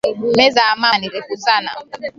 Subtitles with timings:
[0.37, 1.71] Meza ya mama ni refu sana